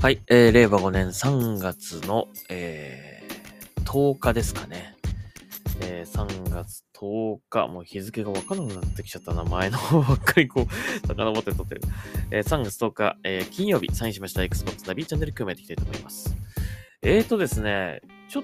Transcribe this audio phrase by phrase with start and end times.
[0.00, 4.96] はい、えー、令和5年3月の、えー、10日ですかね。
[5.82, 10.66] えー、3月10日、もう日付がわからなくなってきちゃったな、前の方ばっかりこう、
[11.06, 11.82] 遡って撮ってる。
[12.30, 16.34] えー、3月10日、えー、金曜日、サインしました Xbox ナビチャンネル組めていきたいと思います。
[17.02, 18.42] えーとですね、ちょっ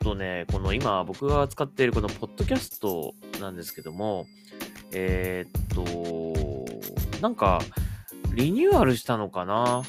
[0.00, 4.26] とね、この今僕が使っているこのポッドキャストなんですけども、
[4.92, 7.62] えー、っと、なんか、
[8.34, 9.84] リニューアルしたのかな？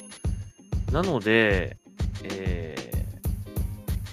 [0.91, 1.77] なので、
[2.23, 2.75] え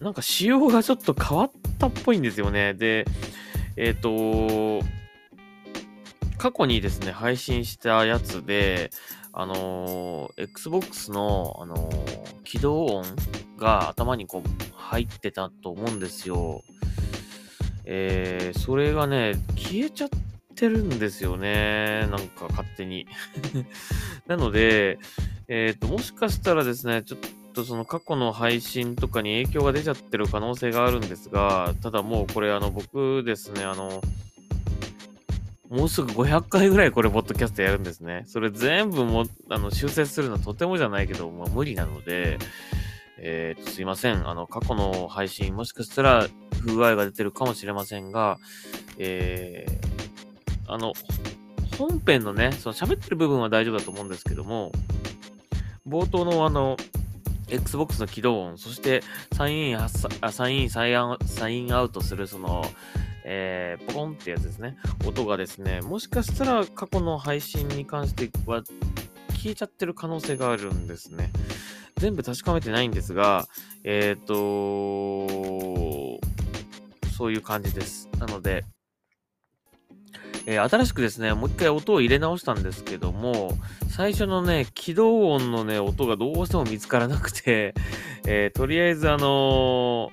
[0.01, 2.75] ー、なんか仕様がちょっと変わったっぽいんですよね。
[2.75, 3.07] で、
[3.77, 4.87] えっ、ー、と、
[6.39, 8.91] 過去にですね、配信したやつで、
[9.33, 13.05] あのー、Xbox の、あのー、起動音
[13.59, 16.63] が頭にこう入ってたと思うんですよ。
[17.85, 20.09] えー、それがね、消えちゃっ
[20.55, 22.09] てるんですよね。
[22.11, 23.07] なんか勝手に。
[24.27, 24.99] なので、
[25.49, 27.19] えっ、ー、と、もしかしたらですね、ちょっ
[27.55, 34.03] とその過去の配信とかに影響が出ちゃってる可能性があるんですが、ただもうこれあの僕ですね、あの、
[35.69, 38.25] もうすぐ500回ぐらいこれ、ポッドキャストやるんですね。
[38.27, 42.39] それ全部も、あの、修正するのはとてもじゃないけど、まあ無理なので、
[43.19, 44.29] えっ、ー、と、すいません。
[44.29, 46.27] あの、過去の配信、もしかしたら
[46.61, 48.39] 不具合が出てるかもしれませんが、
[48.99, 50.93] えー、あの、
[51.79, 54.73] 本編のね、その喋ってる部分は大丈夫だと思うんですけども、
[55.87, 56.77] 冒頭のあの、
[57.49, 59.79] Xbox の起動音、そしてサインイン、
[60.33, 62.65] サインイン、サインアウトするその、
[63.25, 64.77] えー、ポコンってやつですね。
[65.07, 68.63] 音がですね、もしかしたら過去の配信に関しては
[69.31, 71.31] 消えちゃってる可能性があるんですね。
[71.97, 73.47] 全部確かめてないんですが、
[73.85, 76.21] えっ、ー、と
[77.17, 78.09] そういう感じです。
[78.19, 78.65] なので、
[80.47, 83.53] えー、新しくですね、もう一回音を入れ直したんですけども、
[83.89, 87.75] 最初のね、起動音のね、音がどうしても見つからなくて、
[88.27, 90.13] えー、とりあえずあの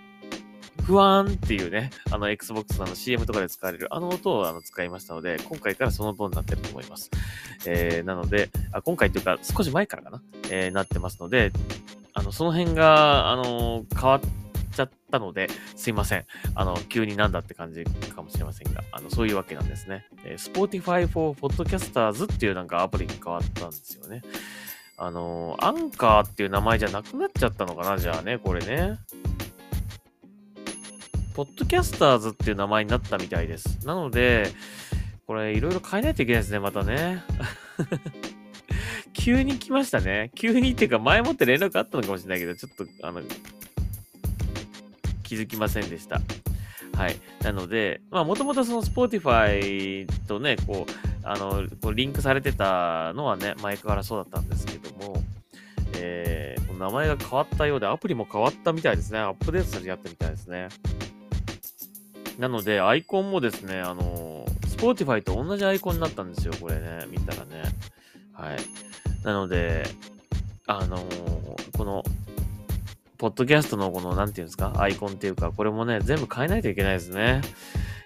[0.78, 7.12] ー、不安っていうね、あの Xbox の CM とかで使われるあの音をあの使いましたので、今回からその音になってると思います。
[7.66, 11.52] えー、なのであ、今回というか少し前からかな、えー、なってますので、
[12.16, 14.43] あの、その辺が、あの変わって、
[15.14, 16.26] ったので、すいません。
[16.56, 20.08] あの、急になんだって感じかもしれませんが、あの、そういうわけなんですね。
[20.26, 24.24] えー、Spotify for Podcasters っていうなんかアプリに変わったんですよね。
[24.98, 28.98] あの、アンカーっていう名前じゃなくなっちゃったのかな、じゃあね、これね。
[31.36, 33.86] ポッドキャスターズっていう名前になったみたいです。
[33.86, 34.52] なので、
[35.26, 37.24] これいろいろ変えないといけないですね、またね。
[39.14, 40.32] 急に来ましたね。
[40.36, 43.22] 急にっていうか前もって連絡あったのかもしれないけど、ちょっと、あの、
[45.34, 46.22] 気づきませんでした。
[46.96, 47.16] はい。
[47.42, 50.92] なので、まあ、もともとその Spotify とね、こう、
[51.24, 55.24] あの、こうリンクされてたのはね、前からそうだったんですけども、
[55.96, 59.20] えー、名前が変わったようで、アプリも変わったみたいですね。
[59.20, 60.68] アップデートされてやったみたいですね。
[62.38, 67.64] なので、アイコンもですね、あの、Spotify と同じアイコンになったんですよ、これね、見たらね。
[68.34, 68.58] はい。
[69.24, 69.84] なので、
[70.66, 71.06] あの
[71.78, 72.04] この
[73.24, 77.40] ポッドキャストのこの、なんていうんですか、アイコンっていうか、これもね、全部変えないといけないですね。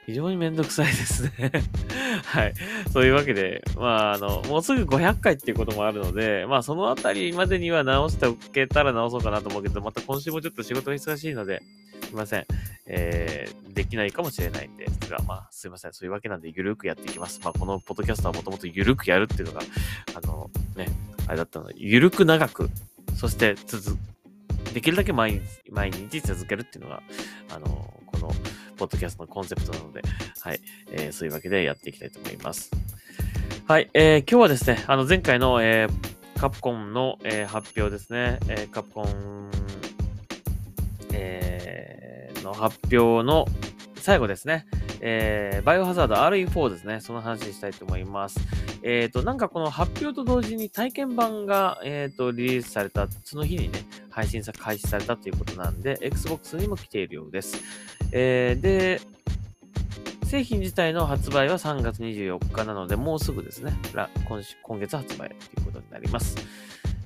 [0.06, 1.52] 非常にめんどくさいですね
[2.24, 2.54] はい。
[2.94, 11.64] そういうわけで、まあ、あの、もうすぐ500回っていうこともあるので、まあ、そのあたりまでには直しておけたら直そうかなと思うけど、また今週もちょっと仕事が忙しいので、
[12.04, 12.46] すいません。
[12.86, 15.94] えー、できないかもしれないんですが、まあ、すいません。
[15.94, 17.42] そういうわけなんで、ゆるくやっていきます。
[17.44, 19.62] まあ、このポッドキャストはもともとゆるくやるっていうのが、
[20.14, 20.90] あの、ね、
[21.26, 22.70] あれだったので、ゆるく長く、
[23.16, 23.98] そして続
[24.78, 27.02] できるだけ毎日、毎日続けるっていうのが、
[27.50, 28.28] あの、この、
[28.78, 30.04] ポッドキャストのコンセプトなので、
[30.40, 30.60] はい、
[30.92, 32.70] えー、そういうわけでやっていきたいと思います。
[33.68, 39.50] はい、えー、今日はですね、あの、前回の、えー、カプコンの、えー、発表ですね、えー、カプコン、
[41.12, 43.48] えー、の発表の
[43.96, 44.68] 最後ですね、
[45.02, 47.02] えー、バイオハザード RE4 ですね。
[47.02, 48.40] その話にしたいと思います。
[48.84, 53.80] えっ、ー、と、なんかこの発表と同時に体験版が、えっ、ー、と、リリースされた、その日にね、
[54.18, 57.62] 配信さ、開始されたということなんで、Xbox にも来ているようです。
[58.12, 59.00] えー、で、
[60.26, 63.74] 製品自体の発売は3月24日なので、もうすぐですね。
[64.28, 66.36] 今今月発売ということになります。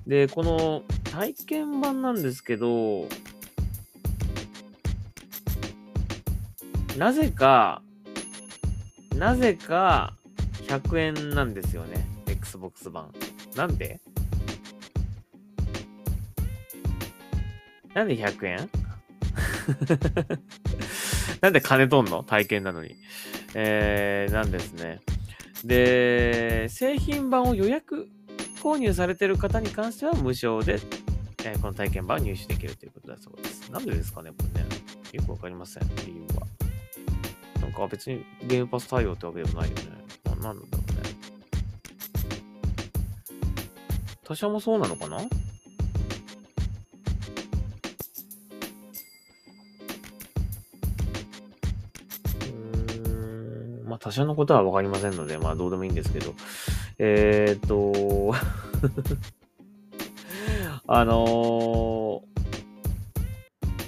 [0.08, 3.10] で、この体験版なんですけど、
[6.98, 7.82] なぜか、
[9.18, 10.16] なぜか
[10.68, 12.08] 100円なんですよね。
[12.28, 13.12] Xbox 版。
[13.58, 14.00] なんで？
[17.94, 18.70] なんで100円？
[21.42, 22.24] なんで金取んの？
[22.24, 22.96] 体験なのに。
[23.54, 25.00] えー、なんですね。
[25.66, 28.08] で、製品版を予約
[28.62, 30.80] 購入されてる方に関しては無償で
[31.44, 33.70] えーこの体験版を入手できるということだそうです。
[33.72, 34.68] なんでですかね、これね。
[35.14, 36.48] よくわかりません、理由は。
[37.62, 39.84] なんか別にゲームパス対応ってわけでもないよね。
[40.26, 41.10] なんなんだろうね。
[44.24, 45.18] 他社もそうなのかな？
[53.92, 56.34] まあ他社のことはわかりませんので、まあどうでもいいんですけど。
[56.98, 58.34] えーっと、
[60.88, 62.32] あのー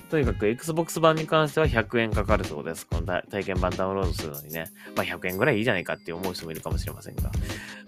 [0.10, 2.86] とにかく Xbox 版に関しては100円かかるそうです。
[2.86, 4.66] この体験版ダウンロードするのにね。
[4.96, 7.32] まあ100円ぐらいいいじゃないかって思う人もいるかもしれませんが。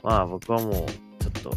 [0.02, 1.54] まあ僕はもうちょっと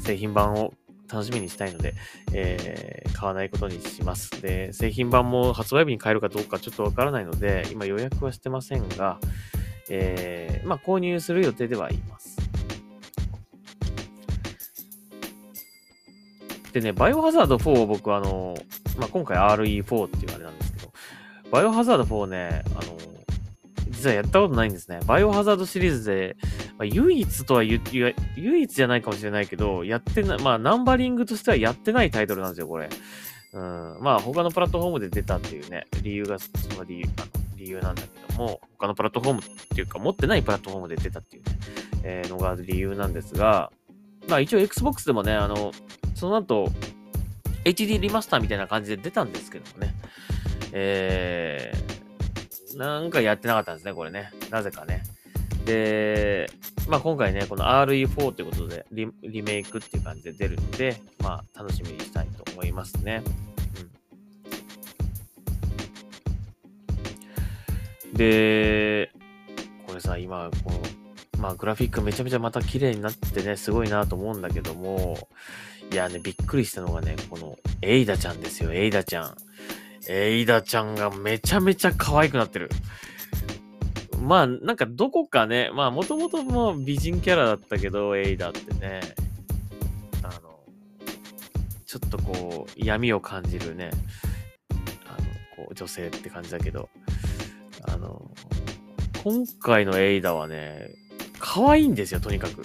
[0.00, 0.72] 製品版を
[1.12, 1.92] 楽しみにしたいので、
[2.32, 4.42] えー買わないことにします。
[4.42, 9.18] で、製品版も発売日に買えるかどうかちょっとわからないので、今予約はしてませんが、
[9.90, 12.36] えーまあ購入する予定ではいます。
[16.72, 18.54] でね、バイオハザード4を僕あの、
[18.98, 20.92] まあ、今回 RE4 っていうあれなんですけど、
[21.50, 22.98] バイオハザード4ね、あの、
[23.88, 25.00] 実はやったことないんですね。
[25.06, 26.36] バイオハザードシリーズで、
[26.76, 32.90] まあ、唯一とは言う、唯一じゃないかもしれないけど、やってない、まあ、ナンバリングとしてはやってないタイトルなんですよ、これ。
[33.54, 33.98] うん。
[34.02, 41.58] まあ、他のプラットフォームで出たっていうね、理由が、その理由、あの理由なんだけども、他のプラットフォームっていうか、持ってないプラットフォームで出たっていうね、
[42.04, 43.72] えーのが理由なんですが、
[44.28, 45.72] まあ、一応 Xbox でもね、あの、
[46.14, 46.70] その後、
[47.64, 49.94] HD リマスターみたいな感じで出たんですけどもね。
[50.72, 54.30] えー、なんかやってなかったんですね、これね。
[54.50, 55.02] なぜかね。
[55.64, 56.48] で、
[56.88, 63.22] まあ今回ね、この RE4 ということでリ、リメイクっていう感じで出るので、まあ楽しみにしたいと思いますね。
[68.12, 69.12] で、
[69.86, 70.82] これさ、今、この、
[71.38, 75.28] まあグラフィックめちゃめちゃまた綺麗になってね、すごいなと思うんだけども、
[75.90, 79.36] いやね、びっくりしたのがね、この、エイダちゃんですよ、エイダちゃん。
[80.08, 82.70] エイダちゃんがめちゃめちゃ可愛くなってる。
[84.20, 89.00] まあ、なんかどこかね、まあ、もともと美人キャラだったけど、エイダってね、
[90.22, 90.60] あの、
[91.86, 93.90] ちょっとこう、闇を感じるね、
[95.06, 96.88] あの、こう、女性って感じだけど、
[98.06, 98.30] の、
[99.22, 100.90] 今回のエイダはね、
[101.38, 102.62] 可愛いんですよ、とにかく。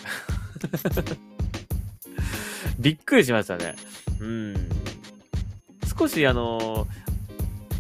[2.80, 3.76] びっくりしましたね。
[4.20, 4.70] うん。
[5.98, 6.88] 少しあの、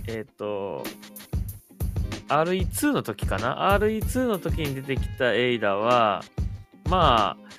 [0.07, 0.83] えっ、と、
[2.27, 6.23] RE2 の時かな ?RE2 の時に出てきたエイダは、
[6.89, 7.51] まあ、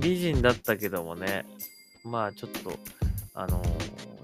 [0.00, 1.44] 美人だったけどもね、
[2.04, 2.78] まあちょっと、
[3.34, 3.62] あの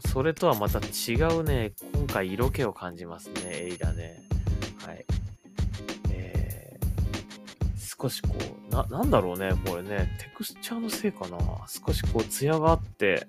[0.09, 4.23] それとはまた違うね、今回色気を感じますね、エイダね。
[4.87, 5.05] はい。
[6.11, 8.29] えー、少しこ
[8.71, 11.39] う、な、なんだろうね、これね、テクスチャーのせいかな
[11.69, 13.27] 少しこう、艶があって、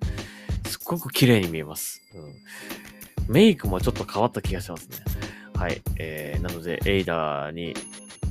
[0.67, 2.01] すっごく綺麗に見えます。
[2.13, 3.33] うん。
[3.33, 4.97] メイクもちょっと変わった気がしますね。
[5.55, 5.81] はい。
[5.97, 7.73] えー、なので、エイダーに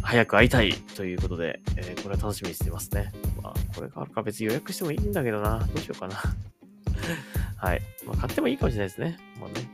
[0.03, 3.11] 早く会いたいということで、えー、これは楽しみにしてますね。
[3.43, 5.61] まあ、これがあるか別に予約してもいいんだけどな。
[5.61, 6.17] どうしようかな。
[7.57, 7.83] はい。
[8.07, 9.17] まあ、買ってもいいかもしれないですね。
[9.41, 9.74] まあね。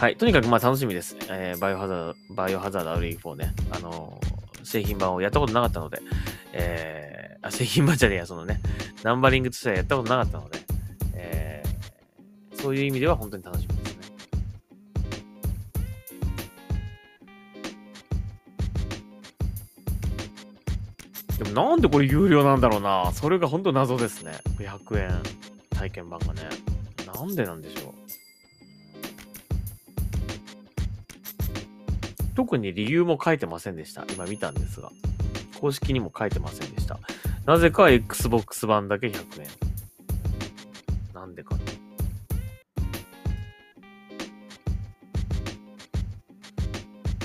[0.00, 0.16] はい。
[0.16, 1.14] とにかく、まあ、楽しみです。
[1.28, 3.52] えー、バイオハザード、バイオハザード RE4 ね。
[3.70, 4.30] あのー
[4.64, 6.00] 製品版をやったことなかったので、
[6.52, 8.60] えー、あ、製品版じゃねえや、そのね、
[9.02, 10.60] ナンバリングとしてはやったことなかったので、
[11.14, 14.00] えー、そういう意味では本当に楽しみですね。
[21.38, 23.10] でもなんでこれ有料なんだろうな。
[23.12, 24.32] それが本当謎ですね。
[24.58, 25.22] 100円
[25.70, 26.42] 体験版がね。
[27.06, 28.19] なんでなんでしょう。
[32.40, 34.06] 特に理由も書いてませんでした。
[34.14, 34.90] 今見たんですが。
[35.60, 36.98] 公式にも書いてませんでした。
[37.44, 39.48] なぜか Xbox 版だけ100円。
[41.12, 41.54] なんでか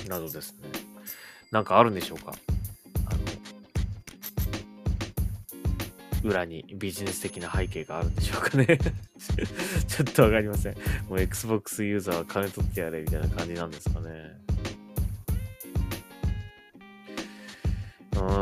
[0.06, 0.10] な。
[0.10, 0.68] などですね。
[1.50, 2.34] なんかあるんでしょうか
[3.10, 3.16] あ
[6.24, 8.66] の、裏にビジネス的な背景があるんでしょうかね
[9.88, 10.76] ちょっとわかりません。
[11.08, 14.45] もう Xbox ユーザーは金取ってやれみたいな感じなんですかね。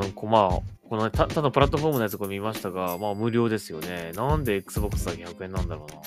[0.04, 4.12] ん、こまあ、このたただプラットフォームのやつこれ見ましたが、まあ無料ですよね。
[4.16, 6.02] なんで Xbox だけ100円なんだろうな。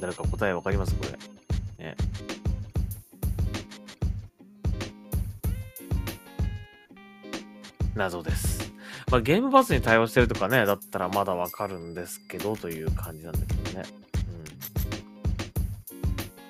[0.00, 0.94] 誰か答えわかります？
[0.94, 1.04] こ
[1.78, 1.84] れ。
[1.84, 1.96] ね。
[7.94, 8.72] 謎です。
[9.10, 13.84] まあゲームパスに対応してるとかね、だったらまだわかるんですけど、という感じなんだけどね。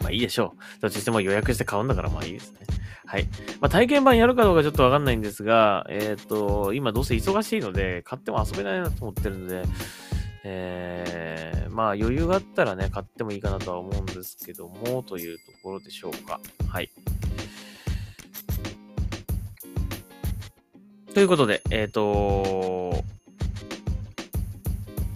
[0.01, 0.05] うん。
[0.05, 0.81] まあいいでしょう。
[0.81, 2.61] どっちにしても予約して買うんだからまあいいですね。
[3.12, 3.28] はい。
[3.61, 9.64] まあ体験版やるかどうかちょっとわかんないんですが、えっ、ー、と、今どうせ忙しいので、買っても遊べないなと思ってるので、
[10.45, 16.40] えー、まあ余裕があったらね、買ってもいいかなとは思うんですけども、というところでしょうか。
[16.66, 16.90] はい。
[21.12, 22.82] ということで、えっ、ー、と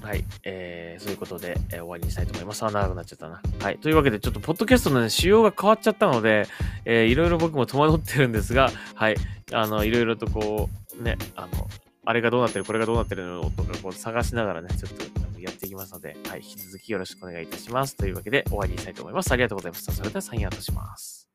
[0.06, 0.24] はい。
[0.44, 2.62] えー、そういうことで、えー、終わりにしたいと思います。
[2.62, 3.42] あ、長くなっちゃったな。
[3.60, 3.78] はい。
[3.78, 6.46] というわけで、ちょっと、ポッドキャストのね、仕様が変わっちゃったので、
[6.84, 9.16] えー、いろいろ僕も戸惑ってるんですが、はい。
[9.52, 11.68] あの、いろいろとこう、ね、あの、
[12.04, 16.38] あれがどうなってる、これがどうなってるのとか、こう探しながらね、ちょっとやっていきますので、はい。
[16.40, 17.96] 引き続きよろしくお願いいたします。
[17.96, 19.32] というわけで、終わりにしたいと思います。
[19.32, 19.90] ありがとうございました。
[19.90, 21.25] それでは、サインアウトします。